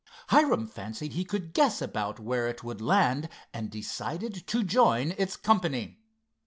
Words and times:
Hiram 0.29 0.65
fancied 0.65 1.13
he 1.13 1.23
could 1.23 1.53
guess 1.53 1.79
about 1.79 2.19
where 2.19 2.47
it 2.47 2.63
would 2.63 2.81
land 2.81 3.29
and 3.53 3.69
decided 3.69 4.47
to 4.47 4.63
join 4.63 5.11
its 5.15 5.37
company. 5.37 5.99